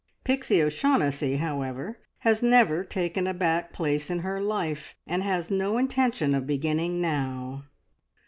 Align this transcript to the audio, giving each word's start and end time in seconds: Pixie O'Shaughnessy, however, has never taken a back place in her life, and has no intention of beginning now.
Pixie 0.23 0.63
O'Shaughnessy, 0.63 1.35
however, 1.35 1.99
has 2.21 2.41
never 2.41 2.83
taken 2.83 3.27
a 3.27 3.35
back 3.35 3.71
place 3.71 4.09
in 4.09 4.21
her 4.21 4.41
life, 4.41 4.95
and 5.05 5.21
has 5.21 5.51
no 5.51 5.77
intention 5.77 6.33
of 6.33 6.47
beginning 6.47 6.99
now. 6.99 7.65